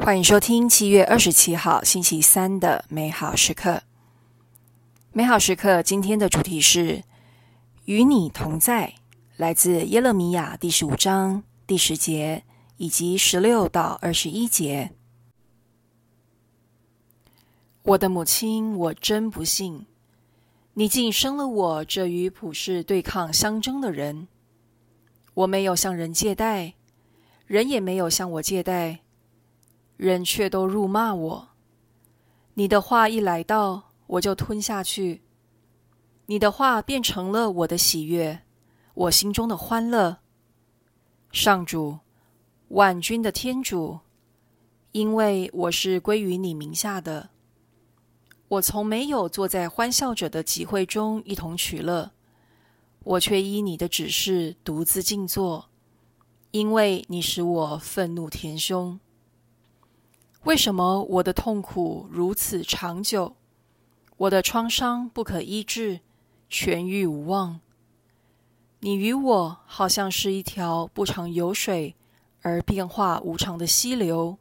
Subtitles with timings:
[0.00, 3.82] 欢迎收听七月二十七号星期三的美好时刻。
[5.12, 7.02] 美好时刻，今天的主题是
[7.84, 8.94] 与你同在，
[9.36, 12.44] 来自耶勒米亚第十五章第十节
[12.76, 14.92] 以及十六到二十一节。
[17.82, 19.84] 我的母亲，我真不信，
[20.74, 24.28] 你竟生了我这与普世对抗相争的人。
[25.34, 26.74] 我没有向人借贷，
[27.46, 29.00] 人也没有向我借贷。
[29.98, 31.48] 人却都辱骂我。
[32.54, 35.22] 你的话一来到，我就吞下去。
[36.26, 38.42] 你的话变成了我的喜悦，
[38.94, 40.18] 我心中的欢乐。
[41.32, 41.98] 上主，
[42.68, 43.98] 万军的天主，
[44.92, 47.30] 因为我是归于你名下的，
[48.46, 52.12] 我从没有坐在欢笑者的集会中一同取乐，
[53.02, 55.68] 我却依你的指示独自静坐，
[56.52, 59.00] 因为你使我愤怒填胸。
[60.44, 63.36] 为什么我的痛苦如此长久？
[64.16, 66.00] 我的创伤不可医治，
[66.50, 67.60] 痊愈无望。
[68.80, 71.96] 你与我好像是一条不常有水
[72.42, 74.38] 而变化无常的溪流。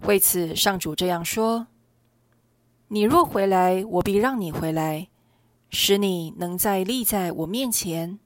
[0.00, 1.68] 为此，上主这样说：
[2.88, 5.08] 你若回来，我必让你回来，
[5.70, 8.18] 使你能再立在我面前。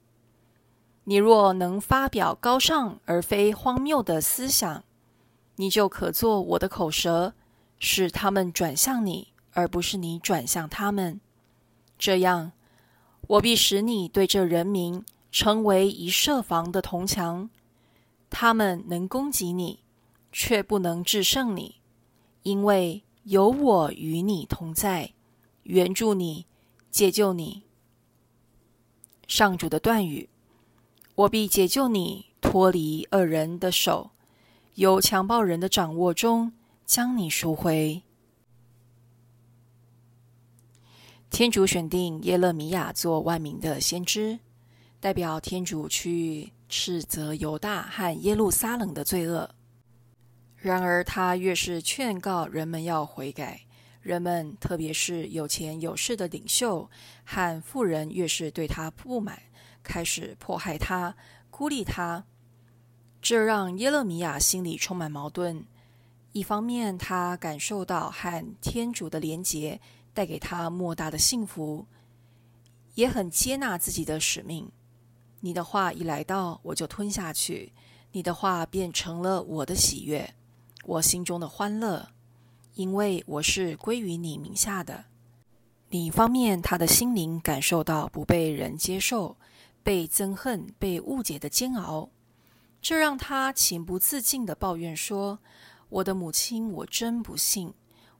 [1.05, 4.85] 你若能发表高尚而非荒谬的思想。
[5.57, 7.35] 你就可做我的口舌，
[7.79, 11.21] 使他们转向你，而不是你转向他们。
[11.99, 12.53] 这样，
[13.29, 17.51] 我必使你对这人民成为一设防的铜墙。
[18.31, 19.81] 他们能攻击你，
[20.33, 21.77] 却不能制胜你，
[22.43, 25.13] 因为有我与你同在，
[25.65, 26.47] 援助你，
[26.91, 27.63] 解救你。
[29.29, 30.29] 上主的断语：
[31.15, 34.11] 我必解救你，脱离恶人的手。
[34.75, 36.53] 由强暴人的掌握中
[36.87, 38.03] 将你赎回。
[41.29, 44.39] 天主选定耶勒米亚做万民的先知，
[45.01, 49.55] 代表天主去斥责犹大和耶路撒冷的罪恶。
[50.57, 53.61] 然而，他越是劝告人们要悔改，
[54.01, 56.89] 人们特别是有钱有势的领袖
[57.25, 59.39] 和富人，越是对他不满，
[59.83, 61.15] 开始迫害他、
[61.51, 62.25] 孤立他。
[63.23, 65.65] 这让耶勒米亚心里充满矛盾。
[66.33, 69.81] 一方面，他感受到和天主的连结
[70.13, 71.87] 带给他莫大的幸福，
[72.95, 74.69] 也很接纳自己的使命。
[75.39, 77.71] 你的话一来到，我就吞下去；
[78.11, 80.35] 你的话变成了我的喜悦，
[80.85, 82.09] 我心中的欢乐，
[82.75, 85.05] 因为我是归于你名下的。
[85.91, 89.37] 另一方面，他的心灵感受到不被人接受、
[89.85, 92.09] 被憎恨、被误解的煎熬。
[92.83, 95.39] 这让他情不自禁地抱怨说
[95.89, 97.73] ：“我的母亲，我真不信，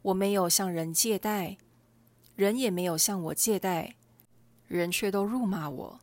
[0.03, 1.59] 我没有向人借贷，
[2.37, 3.97] 人也没有向我借贷，
[4.69, 6.01] 人却都辱骂我。”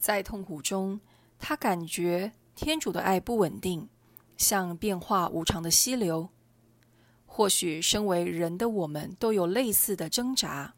[0.00, 1.00] 在痛苦中，
[1.38, 3.88] 他感觉天主的爱不稳定，
[4.36, 6.30] 像变化无常的溪流。
[7.26, 10.74] 或许身为人的我们都有类似的挣扎。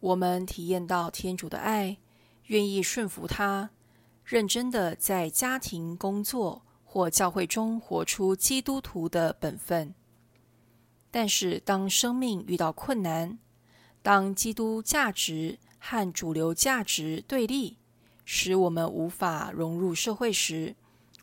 [0.00, 1.96] 我们体验到天主的爱，
[2.48, 3.70] 愿意顺服他。
[4.30, 9.92] 认真的在家庭、工作或教会中活出基督徒的本分，
[11.10, 13.40] 但是当生命遇到困难，
[14.02, 17.78] 当基督价值和主流价值对立，
[18.24, 20.76] 使我们无法融入社会时，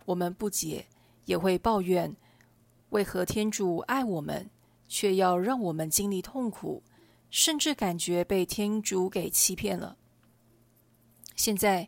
[0.03, 0.87] 我们不解，
[1.23, 2.13] 也会抱怨：
[2.89, 4.49] 为何天主爱我们，
[4.89, 6.83] 却要让我们经历痛苦，
[7.29, 9.95] 甚至感觉被天主给欺骗了？
[11.37, 11.87] 现在。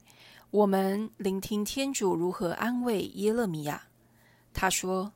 [0.52, 3.84] 我们聆听天主如何安慰耶勒米亚。
[4.52, 5.14] 他说：“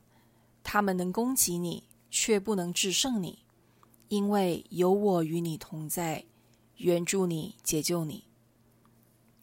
[0.62, 3.40] 他们能攻击你，却不能制胜你，
[4.06, 6.24] 因为有我与你同在，
[6.76, 8.28] 援助你，解救你。”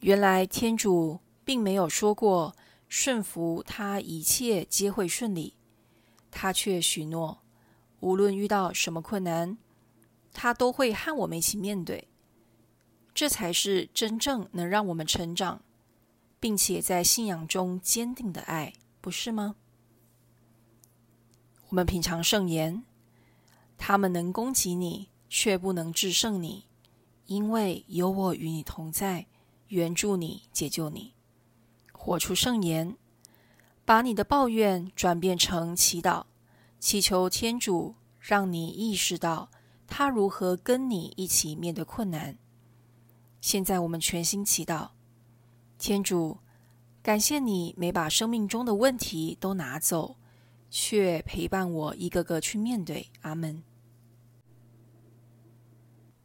[0.00, 2.56] 原来天主并没有说过
[2.88, 5.52] 顺服他一切皆会顺利，
[6.30, 7.42] 他却许诺，
[8.00, 9.58] 无论遇到什么困难，
[10.32, 12.08] 他都会和我们一起面对。
[13.12, 15.60] 这才是真正能让我们成长。
[16.42, 19.54] 并且在信仰中坚定的爱，不是吗？
[21.68, 22.82] 我们品尝圣言，
[23.78, 26.66] 他们能攻击你，却不能制胜你，
[27.26, 29.28] 因为有我与你同在，
[29.68, 31.14] 援助你，解救你。
[31.92, 32.96] 活出圣言，
[33.84, 36.24] 把你的抱怨转变成祈祷，
[36.80, 39.48] 祈求天主让你意识到
[39.86, 42.36] 他如何跟你一起面对困难。
[43.40, 44.88] 现在我们全心祈祷。
[45.82, 46.38] 天主，
[47.02, 50.14] 感谢你没把生命中的问题都拿走，
[50.70, 53.08] 却陪伴我一个个去面对。
[53.22, 53.64] 阿门。